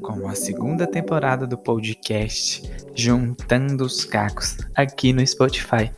[0.00, 2.62] com a segunda temporada do podcast
[2.94, 5.90] Juntando os Cacos aqui no Spotify.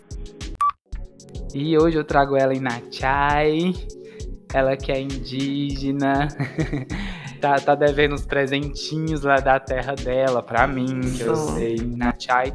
[1.54, 3.74] E hoje eu trago ela em Nachai,
[4.52, 6.28] ela que é indígena,
[7.40, 12.52] tá, tá devendo os presentinhos lá da terra dela pra mim, que eu sei, Nachai.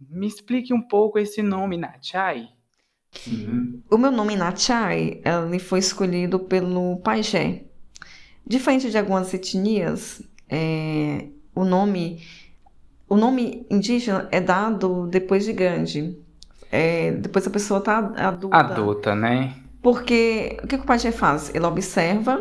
[0.00, 2.53] Me explique um pouco esse nome, Nachai.
[3.26, 3.80] Uhum.
[3.90, 7.62] O meu nome Nachai, ele foi escolhido pelo pajé.
[8.46, 12.20] Diferente de algumas etnias, é, o nome
[13.08, 16.18] o nome indígena é dado depois de grande.
[16.70, 18.56] É, depois a pessoa está adulta.
[18.56, 19.54] Adulta, né?
[19.82, 21.54] Porque o que, que o pajé faz?
[21.54, 22.40] Ele observa,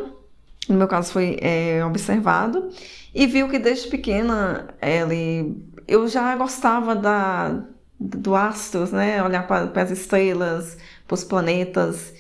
[0.67, 2.69] no meu caso foi é, observado,
[3.13, 5.55] e viu que desde pequena ele,
[5.87, 7.63] eu já gostava da,
[7.99, 9.23] do astros, né?
[9.23, 12.13] Olhar para as estrelas, para os planetas.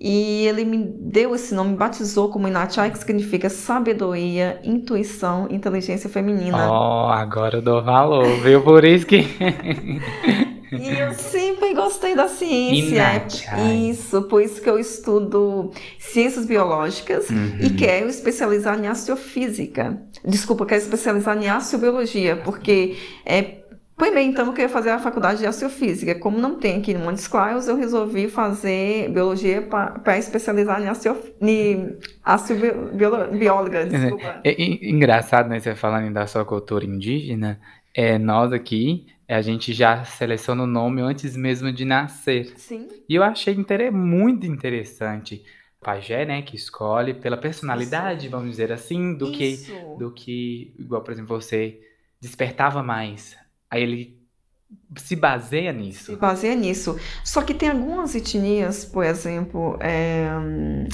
[0.00, 6.70] E ele me deu esse nome, batizou como Inachai, que significa sabedoria, intuição, inteligência feminina.
[6.70, 8.62] Oh, agora eu dou valor, viu?
[8.62, 9.26] Por isso que.
[10.70, 12.94] e eu sempre gostei da ciência.
[12.94, 13.74] Inachai.
[13.90, 17.58] Isso, por isso que eu estudo ciências biológicas uhum.
[17.60, 20.00] e quero especializar em astrofísica.
[20.24, 23.58] Desculpa, quero especializar em astrobiologia, porque é
[23.98, 26.14] Pois bem, então eu queria fazer a faculdade de astrofísica.
[26.14, 31.20] Como não tem aqui no Montes Claros, eu resolvi fazer biologia para especializar em, astro,
[31.42, 33.84] em astrobióloga.
[33.86, 34.40] Desculpa.
[34.44, 35.58] É, é, engraçado, né?
[35.58, 37.60] Você falando da sua cultura indígena,
[37.92, 42.52] é, nós aqui, a gente já seleciona o nome antes mesmo de nascer.
[42.56, 42.86] Sim.
[43.08, 45.42] E eu achei inter muito interessante.
[45.80, 48.30] Pajé, né, que escolhe pela personalidade, Isso.
[48.30, 49.72] vamos dizer assim, do Isso.
[49.72, 51.80] que do que igual, por exemplo, você
[52.20, 53.36] despertava mais
[53.70, 54.18] Aí ele
[54.96, 56.12] se baseia nisso.
[56.12, 56.98] Se baseia nisso.
[57.24, 60.28] Só que tem algumas etnias, por exemplo, é,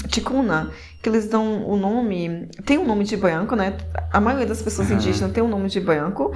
[0.09, 2.47] Ticuna, que eles dão o nome.
[2.65, 3.77] Tem um nome de branco, né?
[4.11, 4.95] A maioria das pessoas uhum.
[4.95, 6.33] indígenas tem um nome de branco.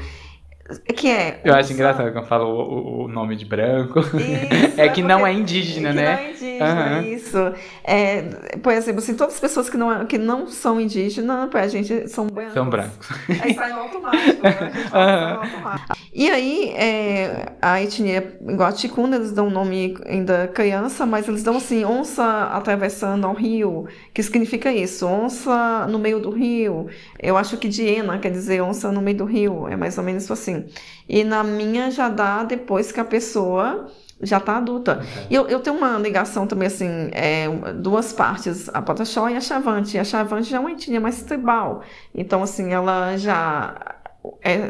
[0.95, 1.41] Que é.
[1.43, 3.99] Eu acho engraçado quando fala o, o, nome de branco.
[3.99, 6.03] Isso, é que não é indígena, né?
[6.03, 7.01] Não é indígena, uhum.
[7.03, 7.53] isso.
[7.83, 8.21] É,
[8.61, 12.27] por exemplo, assim, todas as pessoas que não, que não são indígenas, pra gente, são
[12.27, 12.53] brancos.
[12.53, 13.09] São brancos.
[13.41, 14.43] Aí sai no automático.
[14.43, 14.49] Né?
[14.89, 15.39] Uhum.
[15.41, 15.97] automático.
[16.13, 21.27] E aí, é, a etnia, igual a Ticuna, eles dão um nome ainda criança, mas
[21.27, 26.87] eles dão assim, onça atravessando ao rio, que significa isso, onça no meio do rio.
[27.19, 30.23] Eu acho que Diena quer dizer onça no meio do rio, é mais ou menos
[30.23, 30.73] isso assim.
[31.07, 33.89] E na minha já dá depois que a pessoa
[34.21, 35.01] já está adulta.
[35.29, 39.41] E eu, eu tenho uma ligação também, assim, é, duas partes, a Pataxó e a
[39.41, 39.97] Chavante.
[39.97, 41.81] A Chavante já é uma etnia mais tribal.
[42.13, 43.95] Então, assim, ela já...
[44.41, 44.69] É,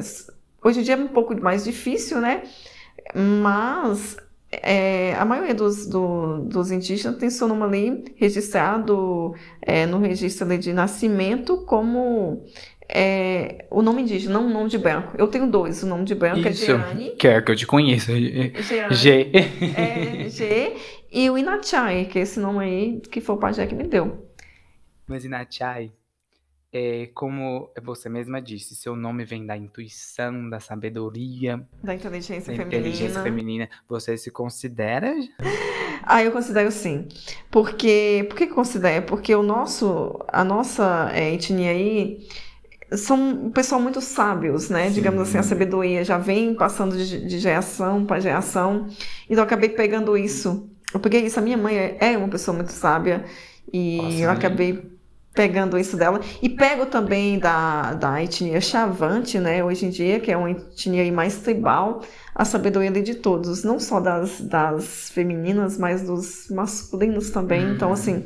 [0.63, 2.43] hoje em dia é um pouco mais difícil, né?
[3.15, 4.17] Mas
[4.51, 10.57] é, a maioria dos, do, dos indígenas tem seu nome ali registrado é, no registro
[10.57, 12.45] de nascimento como
[12.91, 15.15] é, o nome indígena, não o nome de branco.
[15.15, 15.83] Eu tenho dois.
[15.83, 17.11] O nome de branco é Isso, é Jeane.
[17.11, 18.11] Quer que eu te conheça.
[18.91, 19.31] G.
[19.75, 20.75] É, G.
[21.11, 24.27] E o Inachai, que é esse nome aí que foi o pajé que me deu.
[25.07, 25.91] Mas Inachai,
[26.73, 32.57] é, como você mesma disse, seu nome vem da intuição, da sabedoria, da inteligência da
[32.57, 32.87] feminina.
[32.87, 33.69] inteligência feminina.
[33.87, 35.13] Você se considera?
[36.01, 37.07] Ah, eu considero sim.
[37.51, 39.05] Porque, por que considero?
[39.05, 42.25] Porque o nosso, a nossa é, etnia aí
[42.97, 44.87] são um pessoal muito sábios, né?
[44.87, 44.95] Sim.
[44.95, 48.87] Digamos assim, a sabedoria já vem passando de, de geração para geração.
[49.25, 50.69] Então eu acabei pegando isso.
[50.93, 51.39] Eu peguei isso.
[51.39, 53.25] A minha mãe é, é uma pessoa muito sábia
[53.71, 54.91] e Nossa, eu acabei
[55.33, 56.19] pegando isso dela.
[56.41, 59.63] E pego também da, da etnia chavante, né?
[59.63, 62.01] Hoje em dia, que é uma etnia mais tribal,
[62.33, 67.65] a sabedoria de todos, não só das, das femininas, mas dos masculinos também.
[67.65, 67.73] Uhum.
[67.73, 68.25] Então, assim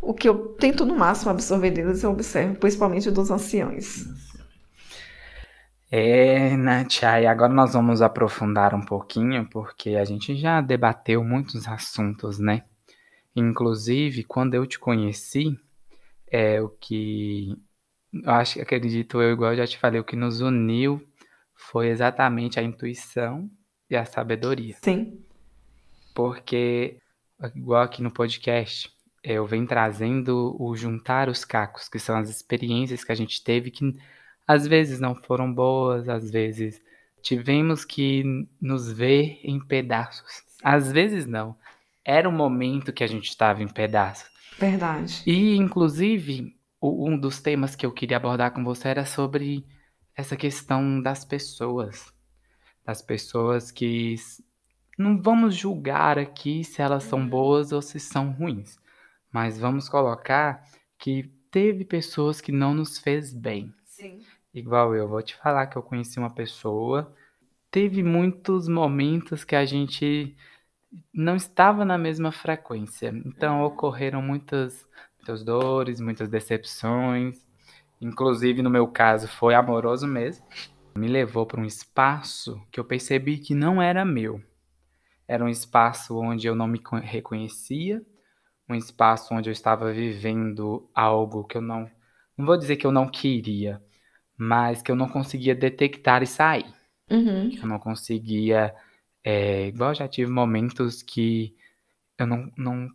[0.00, 4.04] o que eu tento no máximo absorver deles, eu observo, principalmente dos anciões.
[5.90, 11.68] É, Nath, e agora nós vamos aprofundar um pouquinho, porque a gente já debateu muitos
[11.68, 12.64] assuntos, né?
[13.34, 15.56] Inclusive, quando eu te conheci,
[16.30, 17.56] é o que
[18.12, 21.00] eu acho, acredito eu, igual eu já te falei, o que nos uniu
[21.54, 23.48] foi exatamente a intuição
[23.88, 24.76] e a sabedoria.
[24.82, 25.20] Sim.
[26.14, 26.98] Porque,
[27.54, 28.90] igual aqui no podcast,
[29.34, 33.70] eu venho trazendo o juntar os cacos, que são as experiências que a gente teve
[33.70, 33.96] que
[34.46, 36.80] às vezes não foram boas, às vezes
[37.20, 40.44] tivemos que nos ver em pedaços.
[40.62, 41.56] Às vezes não.
[42.04, 44.30] Era o momento que a gente estava em pedaços.
[44.56, 45.22] Verdade.
[45.26, 49.66] E, inclusive, um dos temas que eu queria abordar com você era sobre
[50.14, 52.12] essa questão das pessoas.
[52.84, 54.14] Das pessoas que
[54.96, 57.28] não vamos julgar aqui se elas são uhum.
[57.28, 58.78] boas ou se são ruins,
[59.32, 60.64] mas vamos colocar
[60.98, 63.72] que teve pessoas que não nos fez bem.
[63.84, 64.20] Sim.
[64.52, 67.14] Igual eu, vou te falar que eu conheci uma pessoa,
[67.70, 70.34] teve muitos momentos que a gente
[71.12, 73.12] não estava na mesma frequência.
[73.24, 73.66] Então uhum.
[73.66, 74.86] ocorreram muitas,
[75.18, 77.44] muitas dores, muitas decepções.
[78.00, 80.44] Inclusive, no meu caso, foi amoroso mesmo.
[80.94, 84.40] Me levou para um espaço que eu percebi que não era meu.
[85.28, 88.02] Era um espaço onde eu não me reconhecia,
[88.68, 91.90] um espaço onde eu estava vivendo algo que eu não.
[92.36, 93.80] Não vou dizer que eu não queria,
[94.36, 96.66] mas que eu não conseguia detectar e sair.
[97.10, 97.50] Uhum.
[97.60, 98.74] Eu não conseguia.
[99.24, 101.56] É, igual já tive momentos que
[102.18, 102.88] eu não, não,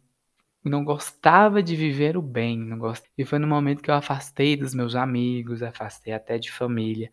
[0.63, 2.57] não gostava de viver o bem.
[2.57, 3.05] Não gost...
[3.17, 7.11] E foi no momento que eu afastei dos meus amigos, afastei até de família.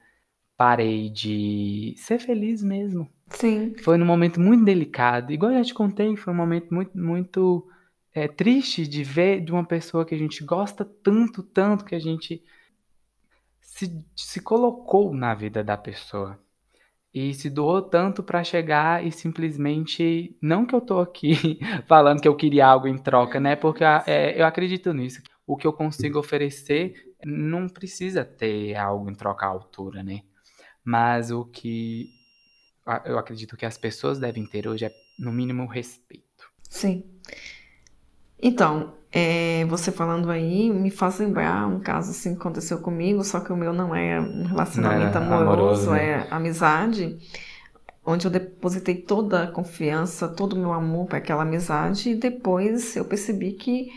[0.57, 3.09] Parei de ser feliz mesmo.
[3.29, 3.75] Sim.
[3.83, 5.33] Foi num momento muito delicado.
[5.33, 7.69] Igual já te contei, foi um momento muito, muito
[8.19, 11.99] é, triste de ver de uma pessoa que a gente gosta tanto, tanto, que a
[11.99, 12.43] gente
[13.61, 16.39] se, se colocou na vida da pessoa.
[17.15, 20.37] E se doou tanto para chegar e simplesmente.
[20.43, 23.57] Não que eu tô aqui falando que eu queria algo em troca, né?
[23.57, 25.23] Porque é, eu acredito nisso.
[25.47, 30.23] O que eu consigo oferecer não precisa ter algo em troca à altura, né?
[30.85, 32.11] Mas o que
[33.05, 36.51] eu acredito que as pessoas devem ter hoje é, no mínimo, respeito.
[36.69, 37.05] Sim.
[38.41, 43.41] Então, é, você falando aí me faz lembrar um caso assim que aconteceu comigo, só
[43.41, 46.11] que o meu não é um relacionamento é amoroso, amoroso né?
[46.11, 47.19] é amizade,
[48.05, 52.97] onde eu depositei toda a confiança, todo o meu amor para aquela amizade e depois
[52.97, 53.91] eu percebi que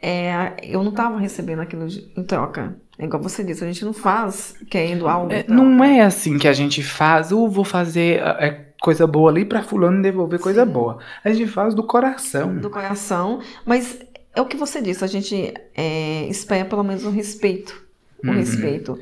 [0.00, 2.76] é, eu não estava recebendo aquilo em troca.
[2.98, 5.32] É igual você disse, a gente não faz querendo algo.
[5.32, 9.44] É, não é assim que a gente faz, ou vou fazer é, coisa boa ali
[9.44, 10.72] para fulano devolver coisa Sim.
[10.72, 10.98] boa.
[11.24, 12.56] A gente faz do coração.
[12.56, 13.98] Do coração, mas
[14.34, 17.84] é o que você disse, a gente é, espera pelo menos um respeito.
[18.22, 18.36] Um uhum.
[18.36, 18.98] respeito.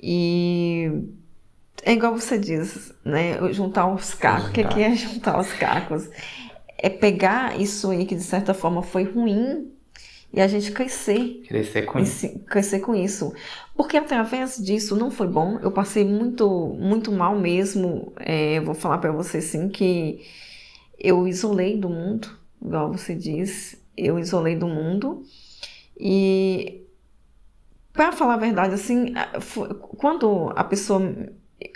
[0.00, 0.90] E
[1.82, 3.52] é igual você diz, né?
[3.52, 4.48] Juntar os cacos.
[4.48, 6.08] O que, que é juntar os cacos?
[6.78, 9.70] É pegar isso aí que de certa forma foi ruim
[10.34, 11.44] e a gente crescer.
[11.46, 12.38] Crescer com isso.
[12.40, 13.32] Crescer com isso.
[13.76, 15.60] Porque através disso não foi bom.
[15.62, 18.12] Eu passei muito, muito mal mesmo.
[18.16, 20.26] É, vou falar para você assim que
[20.98, 22.28] eu isolei do mundo,
[22.60, 23.76] igual você diz.
[23.96, 25.22] Eu isolei do mundo.
[25.96, 26.84] E
[27.92, 29.14] para falar a verdade, assim,
[29.98, 31.00] quando a pessoa.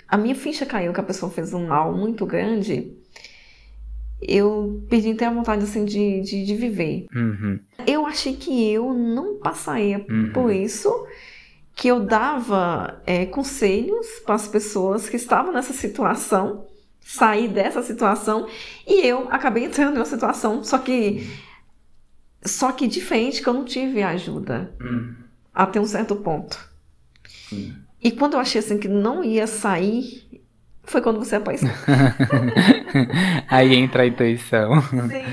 [0.05, 2.98] A minha ficha caiu que a pessoa fez um mal muito grande
[4.21, 7.05] eu perdi até a vontade assim de, de, de viver.
[7.15, 7.59] Uhum.
[7.87, 10.31] Eu achei que eu não passaria uhum.
[10.33, 10.91] por isso,
[11.75, 16.67] que eu dava é, conselhos para as pessoas que estavam nessa situação,
[16.99, 18.47] sair dessa situação,
[18.85, 21.27] e eu acabei entrando em uma situação, só que
[22.43, 25.13] só que diferente que eu não tive ajuda uhum.
[25.53, 26.69] até um certo ponto.
[28.01, 30.41] E quando eu achei assim que não ia sair,
[30.83, 31.69] foi quando você apareceu.
[33.47, 34.81] aí entra a intuição.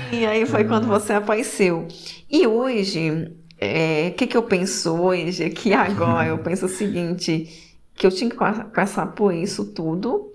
[0.09, 1.87] Sim, aí foi quando você apareceu.
[2.29, 5.43] E hoje, o é, que, que eu penso hoje?
[5.43, 7.47] É que agora eu penso o seguinte:
[7.95, 8.37] que eu tinha que
[8.73, 10.33] passar por isso tudo.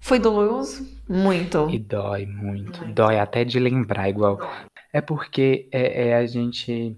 [0.00, 0.86] Foi doloroso?
[1.08, 1.70] Muito.
[1.70, 2.80] E dói muito.
[2.80, 2.94] muito.
[2.94, 4.40] Dói até de lembrar, igual.
[4.92, 6.96] É porque é, é, a gente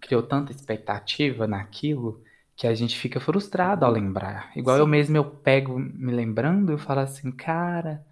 [0.00, 2.20] criou tanta expectativa naquilo
[2.56, 4.50] que a gente fica frustrado ao lembrar.
[4.56, 4.82] Igual Sim.
[4.82, 8.04] eu mesmo eu pego me lembrando e falo assim, cara,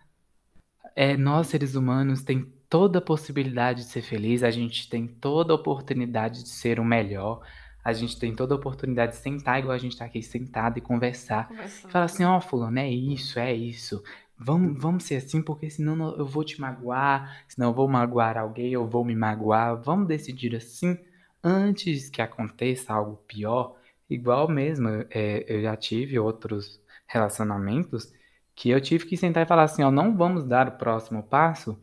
[0.95, 5.53] é, nós seres humanos tem toda a possibilidade de ser feliz, a gente tem toda
[5.53, 7.41] a oportunidade de ser o melhor,
[7.85, 10.81] a gente tem toda a oportunidade de sentar igual a gente tá aqui sentado e
[10.81, 11.49] conversar.
[11.49, 11.91] Conversando.
[11.91, 14.03] Fala assim, ó, oh, fulano, é isso, é isso.
[14.39, 18.73] Vamos, vamos ser assim, porque senão eu vou te magoar, senão eu vou magoar alguém,
[18.73, 19.77] eu vou me magoar.
[19.83, 20.97] Vamos decidir assim
[21.43, 23.77] antes que aconteça algo pior
[24.09, 28.13] igual mesmo, é, eu já tive outros relacionamentos
[28.55, 31.81] que eu tive que sentar e falar assim, ó, não vamos dar o próximo passo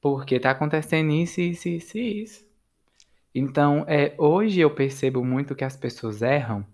[0.00, 2.52] porque tá acontecendo isso, isso, isso isso.
[3.34, 6.66] Então, é, hoje eu percebo muito que as pessoas erram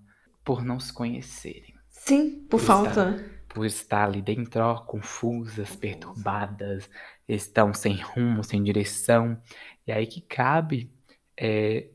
[0.44, 1.74] por não se conhecerem.
[1.88, 3.10] Sim, por, por falta.
[3.10, 6.88] Estar, por estar ali dentro, ó, confusas, perturbadas,
[7.28, 9.40] estão sem rumo, sem direção.
[9.86, 10.90] E aí que cabe
[11.36, 11.88] é,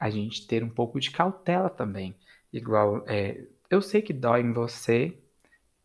[0.00, 2.16] a gente ter um pouco de cautela também.
[2.52, 5.18] Igual, é, eu sei que dói em você,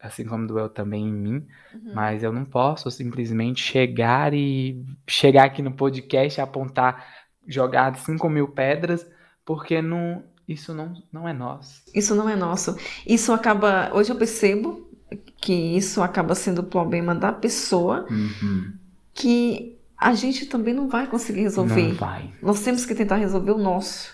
[0.03, 1.93] assim como doeu também em mim, uhum.
[1.95, 7.07] mas eu não posso simplesmente chegar e chegar aqui no podcast, apontar,
[7.47, 9.07] jogar 5 mil pedras,
[9.45, 11.81] porque não, isso não, não é nosso.
[11.95, 12.77] Isso não é nosso.
[13.07, 13.91] Isso acaba.
[13.93, 14.89] Hoje eu percebo,
[15.37, 18.73] que isso acaba sendo o problema da pessoa, Uhum.
[19.13, 21.89] que a gente também não vai conseguir resolver.
[21.89, 22.29] Não vai.
[22.41, 24.11] Nós temos que tentar resolver o nosso.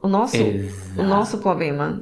[0.00, 1.00] O nosso, Exato.
[1.00, 1.98] o nosso problema.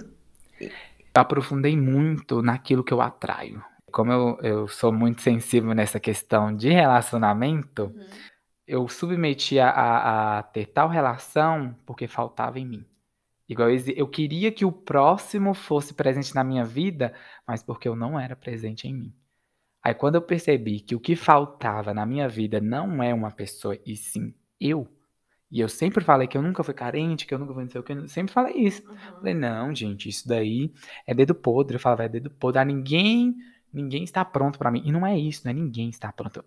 [1.15, 3.63] Eu aprofundei muito naquilo que eu atraio.
[3.93, 7.95] Como eu, eu sou muito sensível nessa questão de relacionamento,
[8.67, 12.87] eu submeti a, a, a ter tal relação porque faltava em mim.
[13.49, 17.13] Igual eu queria que o próximo fosse presente na minha vida,
[17.47, 19.15] mas porque eu não era presente em mim.
[19.83, 23.77] Aí quando eu percebi que o que faltava na minha vida não é uma pessoa,
[23.85, 24.89] e sim eu,
[25.53, 27.81] e eu sempre falei que eu nunca fui carente, que eu nunca fui não sei
[27.81, 28.83] o que, eu sempre falei isso.
[29.21, 30.73] Falei, não, gente, isso daí
[31.07, 31.77] é dedo podre.
[31.77, 32.61] Eu falava, é dedo podre.
[32.61, 33.37] Ah, ninguém,
[33.73, 34.83] ninguém está pronto pra mim.
[34.85, 36.45] E não é isso, não é ninguém está pronto.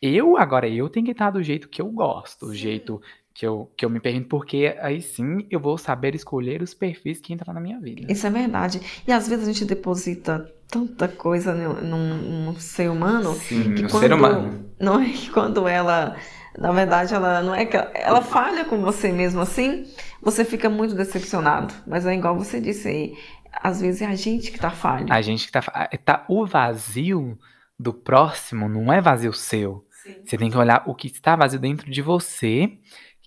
[0.00, 2.54] Eu, agora, eu tenho que estar do jeito que eu gosto, Sim.
[2.54, 3.00] jeito
[3.34, 7.20] que eu, que eu me permito, porque aí sim eu vou saber escolher os perfis
[7.20, 8.12] que entram na minha vida.
[8.12, 8.80] Isso é verdade.
[9.06, 13.88] E às vezes a gente deposita tanta coisa num, num- ser humano Sim, que o
[13.90, 14.70] quando, ser humano.
[14.80, 16.16] não é que quando ela,
[16.60, 19.86] na verdade, ela não é que ela, ela falha com você mesmo assim,
[20.20, 21.72] você fica muito decepcionado.
[21.86, 23.16] Mas é igual você disse aí,
[23.52, 25.06] às vezes é a gente que tá falho.
[25.12, 26.24] A gente que tá, fa- tá.
[26.28, 27.38] O vazio
[27.78, 29.84] do próximo não é vazio seu.
[30.24, 32.72] Você tem que olhar o que está vazio dentro de você,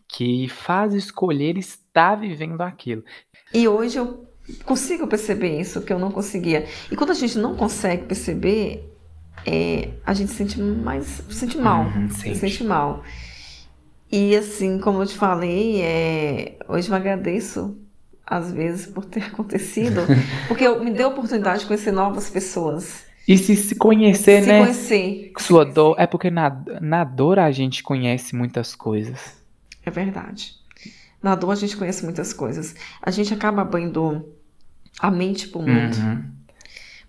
[0.07, 3.03] que faz escolher estar vivendo aquilo.
[3.53, 4.27] E hoje eu
[4.65, 6.65] consigo perceber isso que eu não conseguia.
[6.91, 8.91] E quando a gente não consegue perceber,
[9.45, 12.37] é, a gente sente mais, sente mal, Uhum, se sente.
[12.37, 13.03] sente mal.
[14.11, 17.77] E assim, como eu te falei, é, hoje eu agradeço
[18.25, 20.01] às vezes por ter acontecido,
[20.47, 24.47] porque eu, me deu a oportunidade de conhecer novas pessoas, E se se conhecer, se
[24.49, 24.59] né?
[24.59, 25.31] conhecer.
[25.39, 25.95] Sua dor.
[25.97, 29.35] É porque na, na dor a gente conhece muitas coisas.
[29.85, 30.55] É verdade.
[31.23, 32.75] Na dor a gente conhece muitas coisas.
[33.01, 34.27] A gente acaba abrindo
[34.99, 35.95] a mente pro mundo.
[35.97, 36.23] Uhum.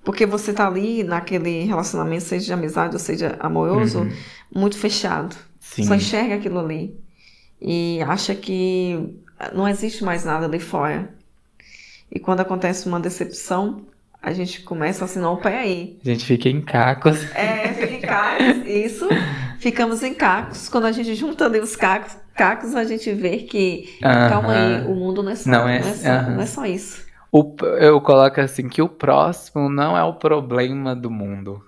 [0.04, 4.12] Porque você tá ali naquele relacionamento, seja de amizade ou seja amoroso, Uhum.
[4.54, 5.36] muito fechado.
[5.60, 5.84] Sim.
[5.84, 6.96] Só enxerga aquilo ali.
[7.60, 9.14] E acha que
[9.54, 11.08] não existe mais nada ali fora.
[12.10, 13.82] E quando acontece uma decepção,
[14.20, 15.98] a gente começa assim, não, peraí.
[16.04, 17.22] A gente fica em cacos.
[17.34, 19.08] É, fica em cacos, isso.
[19.60, 20.68] Ficamos em cacos.
[20.68, 24.94] Quando a gente junta ali os cacos, cacos a gente vê que, calma aí, o
[24.96, 26.30] mundo não é só, Não não é- é, só, aham.
[26.34, 27.02] não é só isso.
[27.32, 31.62] O- eu coloco assim que o próximo não é o problema do mundo.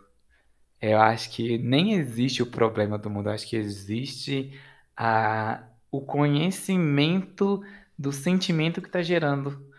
[0.81, 3.29] Eu acho que nem existe o problema do mundo.
[3.31, 4.53] Eu acho que existe
[4.97, 7.63] a, o conhecimento
[7.99, 9.71] do sentimento que está gerando.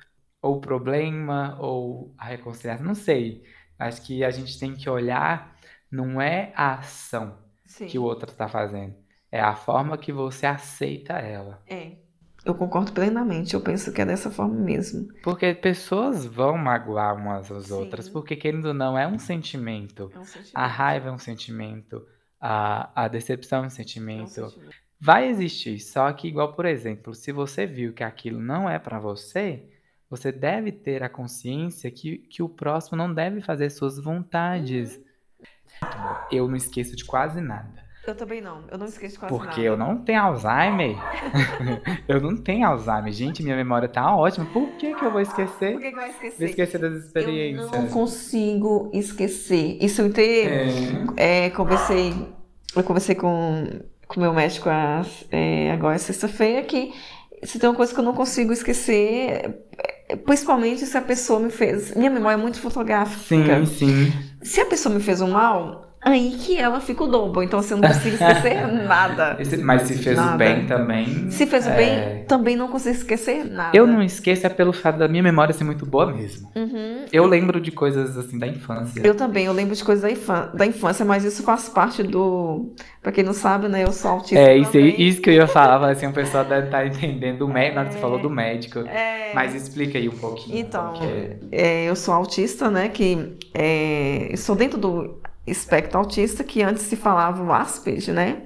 [0.42, 2.86] Ou o problema, ou a reconciliação.
[2.88, 3.44] Não sei.
[3.80, 5.56] Acho que a gente tem que olhar,
[5.92, 7.90] não é a ação Sim.
[7.90, 8.96] que o outro está fazendo.
[9.32, 11.64] É a forma que você aceita ela.
[11.68, 12.05] É.
[12.46, 13.56] Eu concordo plenamente.
[13.56, 15.12] Eu penso que é dessa forma mesmo.
[15.24, 17.74] Porque pessoas vão magoar umas às Sim.
[17.74, 20.12] outras, porque querendo ou não, é um sentimento.
[20.14, 20.52] É um sentimento.
[20.54, 22.06] A raiva é um sentimento,
[22.40, 24.30] a, a decepção é um É um sentimento.
[24.30, 24.76] sentimento.
[25.00, 29.00] Vai existir, só que, igual, por exemplo, se você viu que aquilo não é pra
[29.00, 29.68] você,
[30.10, 35.00] você deve ter a consciência que, que o próximo não deve fazer suas vontades.
[36.32, 37.85] Eu não esqueço de quase nada.
[38.08, 38.60] Eu também não.
[38.72, 39.62] Eu não esqueço quase Porque nada.
[39.62, 40.96] eu não tenho Alzheimer.
[42.08, 43.12] eu não tenho Alzheimer.
[43.12, 44.46] Gente, minha memória tá ótima.
[44.54, 45.74] Por que, que eu vou esquecer?
[45.74, 46.38] Por que que vai esquecer?
[46.38, 47.72] Vou esquecer das Eu experiências.
[47.72, 49.78] não consigo esquecer.
[49.82, 51.46] Isso eu te, É.
[51.46, 52.14] é, conversei,
[52.76, 53.66] eu conversei com
[54.08, 56.94] com meu médico a- é, agora sexta-feira que
[57.42, 59.56] se tem uma coisa que eu não consigo esquecer,
[60.08, 61.94] é, principalmente se a pessoa me fez.
[61.96, 63.66] Minha memória é muito fotográfica.
[63.66, 64.14] Sim, sim.
[64.44, 67.42] Se a pessoa me fez um mal, aí que ela fica o dobro.
[67.44, 69.36] Então assim, eu não consigo esquecer nada.
[69.40, 70.38] Esse- Mas se fez o Nada.
[70.38, 71.30] bem também.
[71.32, 73.76] Se fez o é, bem, também não consigo esquecer nada.
[73.76, 76.50] Eu não esqueço é pelo fato da minha memória ser muito boa mesmo.
[76.56, 77.06] Uhum.
[77.12, 79.02] Eu lembro de coisas assim da infância.
[79.04, 82.74] Eu também, eu lembro de coisas da, infan- da infância, mas isso faz parte do.
[83.02, 83.84] Pra quem não sabe, né?
[83.84, 84.36] Eu sou autista.
[84.40, 85.02] É, isso, também.
[85.02, 87.90] isso que eu ia falar, assim, o pessoal deve estar entendendo o médico, na hora
[87.90, 88.80] que você falou do médico.
[88.80, 89.32] É.
[89.34, 90.58] Mas explica aí um pouquinho.
[90.58, 91.38] Então, como que é.
[91.52, 92.90] é, eu sou autista, né?
[92.90, 98.44] Que é, estou dentro do espectro autista, que antes se falava o Asperger, né?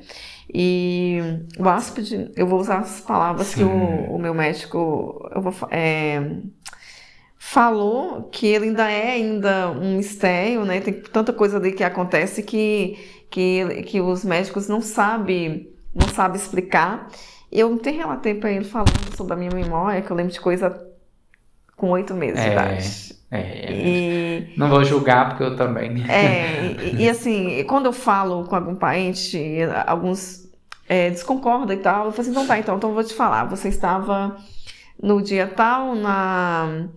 [0.54, 1.20] E
[1.58, 3.64] o Asperger, eu vou usar as palavras que Sim.
[3.64, 6.22] o, o meu médico eu vou, é,
[7.38, 10.82] falou, que ele ainda é ainda um mistério, né?
[10.82, 12.98] Tem tanta coisa ali que acontece que,
[13.30, 17.10] que, que os médicos não sabem não sabe explicar.
[17.52, 20.88] Eu até relatei para ele falando sobre a minha memória, que eu lembro de coisa
[21.76, 22.52] com oito meses de É.
[22.52, 23.19] idade.
[23.32, 26.04] É, E, Não vou julgar, porque eu também.
[26.10, 29.40] é, e, e, assim, quando eu falo com algum parente,
[29.86, 30.50] alguns
[30.88, 33.46] é, desconcordam e tal, eu falo assim, então tá, então, então eu vou te falar,
[33.46, 34.36] você estava
[35.02, 36.88] no dia tal, na,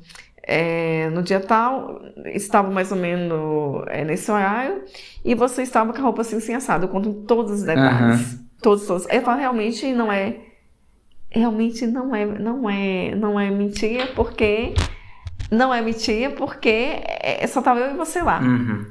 [0.43, 4.83] é, no dia tal, estava mais ou menos é, nesse horário,
[5.25, 6.87] e você estava com a roupa assim, assim assada.
[6.87, 8.33] Eu conto todos os detalhes.
[8.33, 8.39] Uhum.
[8.61, 9.07] Todos, todos.
[9.11, 10.37] Eu falo, realmente não é.
[11.31, 14.75] Realmente não é, não é, não é mentira, porque.
[15.53, 18.41] Não é mentira, porque é, só estava eu e você lá.
[18.41, 18.91] Uhum.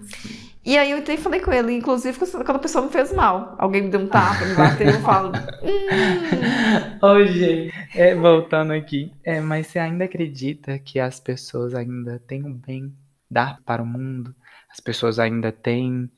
[0.63, 3.56] E aí eu entrei e falei com ele, inclusive quando a pessoa me fez mal.
[3.58, 5.32] Alguém me deu um tapa, me bateu, eu falo.
[5.63, 7.00] Hum.
[7.01, 12.53] Hoje, é, voltando aqui, é, mas você ainda acredita que as pessoas ainda têm o
[12.53, 12.94] bem
[13.27, 14.36] dar para o mundo?
[14.72, 16.12] As pessoas ainda têm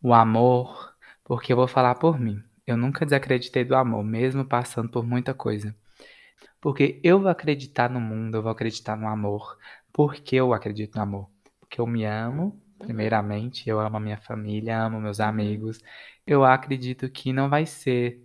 [0.00, 0.92] o amor?
[1.24, 2.40] Porque eu vou falar por mim.
[2.64, 5.74] Eu nunca desacreditei do amor, mesmo passando por muita coisa.
[6.60, 9.56] Porque eu vou acreditar no mundo, eu vou acreditar no amor.
[9.98, 11.26] Porque eu acredito no amor.
[11.60, 15.80] Porque eu me amo Primeiramente, eu amo a minha família, amo meus amigos.
[16.26, 18.22] Eu acredito que não vai ser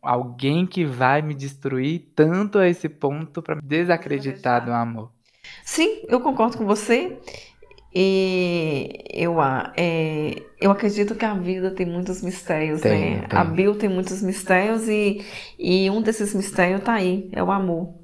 [0.00, 5.12] alguém que vai me destruir tanto a esse ponto para desacreditar do amor.
[5.62, 7.18] Sim, eu concordo com você.
[7.94, 9.36] E eu,
[9.76, 13.26] é, eu acredito que a vida tem muitos mistérios, tem, né?
[13.28, 13.38] Tem.
[13.38, 15.22] A Bill tem muitos mistérios e,
[15.58, 18.01] e um desses mistérios tá aí, é o amor.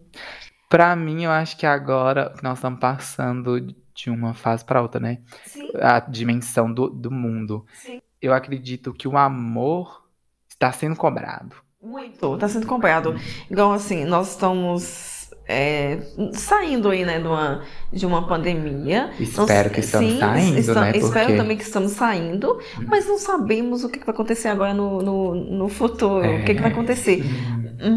[0.69, 5.19] Para mim, eu acho que agora nós estamos passando de uma fase para outra, né?
[5.47, 5.71] Sim.
[5.81, 7.65] A dimensão do, do mundo.
[7.73, 8.01] Sim.
[8.21, 10.05] Eu acredito que o amor
[10.49, 11.57] está sendo cobrado.
[11.83, 13.15] Muito, está sendo cobrado.
[13.51, 16.01] Igual assim, nós estamos é,
[16.35, 19.11] saindo aí, né, de uma, de uma pandemia.
[19.19, 20.93] Espero que estamos sim, saindo, né?
[20.95, 21.37] Espero Porque...
[21.37, 22.85] também que estamos saindo, hum.
[22.87, 26.41] mas não sabemos o que, vai acontecer agora no, no, no futuro, é...
[26.41, 27.25] o que, que vai acontecer.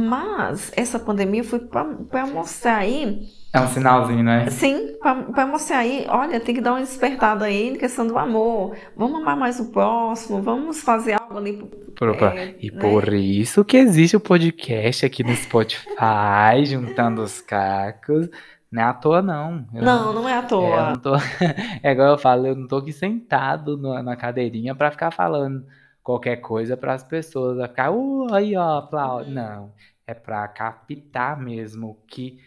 [0.07, 4.49] Mas essa pandemia foi para mostrar aí é um sinalzinho, né?
[4.49, 8.77] Sim, para mostrar aí, olha, tem que dar uma despertada aí em questão do amor.
[8.95, 11.61] Vamos amar mais o próximo, vamos fazer algo ali.
[11.97, 12.79] Por, é, e né?
[12.79, 18.29] por isso que existe o podcast aqui no Spotify, juntando os cacos.
[18.71, 19.65] Não é à toa, não.
[19.73, 20.93] Eu não, não é à toa.
[20.93, 21.15] É, tô,
[21.83, 25.65] é igual eu falo, eu não tô aqui sentado na cadeirinha para ficar falando
[26.03, 27.57] qualquer coisa para as pessoas.
[27.57, 29.29] Vai ficar, uh, aí, ó, aplaude.
[29.29, 29.35] Uhum.
[29.35, 29.73] Não.
[30.05, 32.39] É para captar mesmo que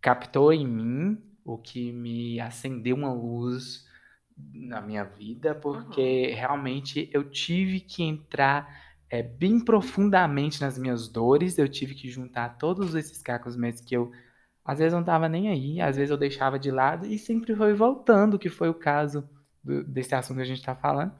[0.00, 3.86] captou em mim o que me acendeu uma luz
[4.52, 6.34] na minha vida, porque uhum.
[6.34, 12.58] realmente eu tive que entrar é, bem profundamente nas minhas dores, eu tive que juntar
[12.58, 14.10] todos esses cacos meses que eu
[14.64, 17.74] às vezes não estava nem aí, às vezes eu deixava de lado e sempre foi
[17.74, 19.28] voltando, que foi o caso
[19.62, 21.12] do, desse assunto que a gente está falando,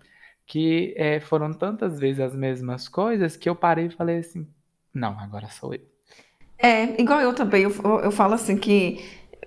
[0.46, 4.46] que é, foram tantas vezes as mesmas coisas que eu parei e falei assim,
[4.92, 5.80] não, agora sou eu.
[6.58, 7.70] É, igual eu também, eu,
[8.02, 9.04] eu falo assim que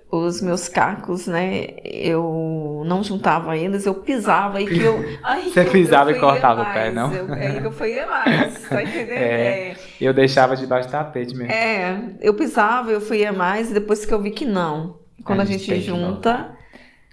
[0.10, 5.03] os meus cacos, né, eu não juntava eles, eu pisava e que eu...
[5.23, 7.13] Ai, Você pisava e cortava o pé, não?
[7.13, 9.12] Eu, é, eu fui mais, tá entendendo?
[9.12, 11.51] É, é, eu deixava debaixo do tapete mesmo.
[11.51, 14.99] É, eu pisava, eu fui mais, e depois que eu vi que não.
[15.23, 16.55] Quando a, a gente, gente junta...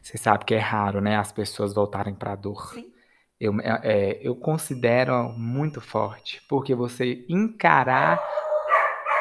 [0.01, 2.75] Você sabe que é raro, né, as pessoas voltarem pra dor.
[2.75, 2.94] Sim.
[3.41, 8.23] Eu, é, eu considero muito forte, porque você encarar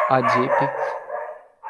[0.10, 0.54] Ó, Deep,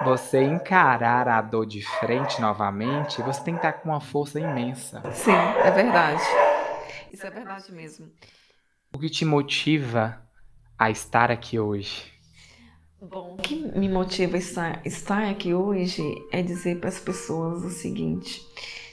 [0.03, 5.01] você encarar a dor de frente novamente, você tem que estar com uma força imensa.
[5.13, 6.21] Sim, é verdade.
[7.11, 8.11] Isso é verdade mesmo.
[8.91, 10.19] O que te motiva
[10.77, 12.11] a estar aqui hoje?
[12.99, 17.63] Bom, o que me motiva a estar, estar aqui hoje é dizer para as pessoas
[17.63, 18.41] o seguinte: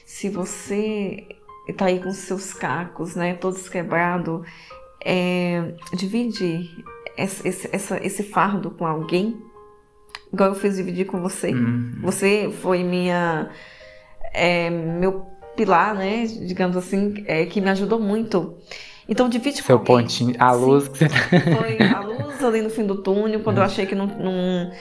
[0.05, 1.27] se você
[1.67, 4.45] está aí com seus cacos, né, todos quebrados,
[5.03, 6.69] é, divide
[7.17, 9.41] esse, esse, esse fardo com alguém,
[10.31, 11.51] igual eu fiz dividir com você.
[11.51, 11.93] Uhum.
[12.01, 13.49] Você foi minha.
[14.33, 16.25] É, meu pilar, né?
[16.25, 18.55] Digamos assim, é, que me ajudou muito.
[19.07, 22.61] Então divide Seu com pontinho, a luz Sim, que você tá Foi a luz ali
[22.61, 24.71] no fim do túnel, quando eu achei que não, não,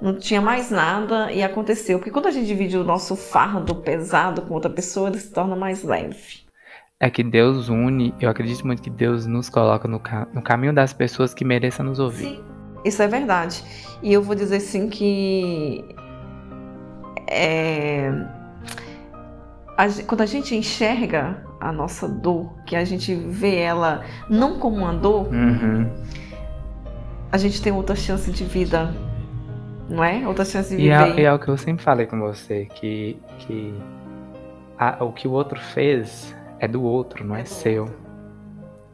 [0.00, 1.98] não tinha mais nada e aconteceu.
[1.98, 5.54] Porque quando a gente divide o nosso fardo pesado com outra pessoa, ele se torna
[5.54, 6.40] mais leve.
[6.98, 10.02] É que Deus une, eu acredito muito que Deus nos coloca no,
[10.34, 12.36] no caminho das pessoas que mereçam nos ouvir.
[12.36, 12.44] Sim,
[12.84, 13.64] isso é verdade.
[14.02, 15.82] E eu vou dizer assim que
[17.26, 18.12] é,
[19.78, 24.76] a, quando a gente enxerga a nossa dor, que a gente vê ela não como
[24.76, 25.90] uma dor, uhum.
[27.32, 28.94] a gente tem outra chance de vida,
[29.90, 30.26] não é?
[30.26, 31.18] Outra chance de viver.
[31.18, 33.74] E é, é o que eu sempre falei com você, que, que
[34.78, 37.86] a, o que o outro fez é do outro, não é, é seu.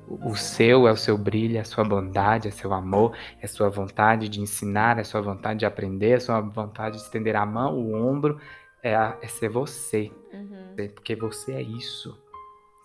[0.09, 3.49] O seu é o seu brilho, é a sua bondade, é seu amor, é a
[3.49, 7.03] sua vontade de ensinar, é a sua vontade de aprender, é a sua vontade de
[7.03, 8.41] estender a mão, o ombro,
[8.83, 10.11] é, a, é ser você.
[10.33, 10.89] Uhum.
[10.95, 12.17] Porque você é isso.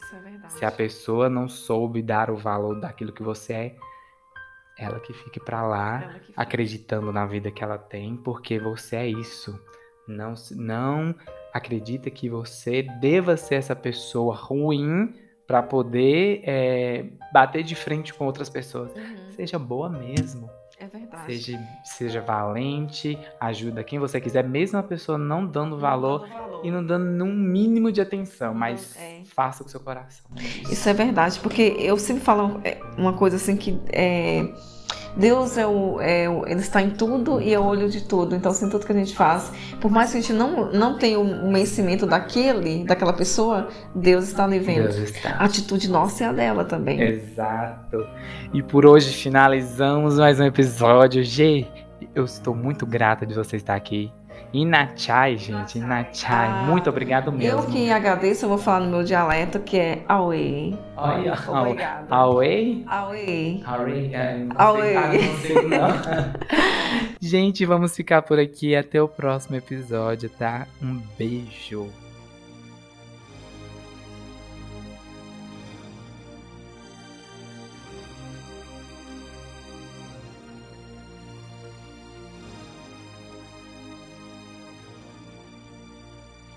[0.03, 0.53] Isso é verdade.
[0.53, 3.75] Se a pessoa não soube dar o valor daquilo que você é,
[4.83, 9.59] ela que fique para lá acreditando na vida que ela tem, porque você é isso.
[10.07, 11.15] Não, não
[11.53, 15.13] acredita que você deva ser essa pessoa ruim
[15.45, 18.93] para poder é, bater de frente com outras pessoas.
[18.95, 19.31] Uhum.
[19.31, 20.49] Seja boa mesmo.
[21.25, 26.39] Seja, seja valente, ajuda quem você quiser, mesmo a pessoa não dando valor, não dando
[26.39, 26.65] valor.
[26.65, 29.21] e não dando um mínimo de atenção, mas é.
[29.25, 30.25] faça com seu coração.
[30.69, 34.47] Isso é verdade, porque eu sempre falo é, uma coisa assim que é,
[35.15, 38.35] Deus é o, é o, ele está em tudo e é o olho de tudo.
[38.35, 41.19] Então, assim, tudo que a gente faz, por mais que a gente não, não tenha
[41.19, 44.89] o um conhecimento daquele, daquela pessoa, Deus está ali vendo.
[44.89, 45.31] Está.
[45.31, 47.01] A atitude nossa é a dela também.
[47.01, 48.07] Exato.
[48.53, 51.23] E por hoje finalizamos mais um episódio.
[51.23, 51.67] G,
[52.15, 54.11] eu estou muito grata de você estar aqui.
[54.53, 56.47] Inachai, gente, Inachai.
[56.47, 57.61] Ah, Muito obrigado mesmo.
[57.61, 60.77] Eu que agradeço, eu vou falar no meu dialeto, que é Aue.
[60.97, 62.07] Olha, obrigada.
[62.09, 62.83] Aue?
[62.87, 63.63] Aue.
[63.65, 64.11] Aue.
[64.55, 64.93] Aue.
[67.21, 68.75] Gente, vamos ficar por aqui.
[68.75, 70.67] Até o próximo episódio, tá?
[70.81, 71.87] Um beijo.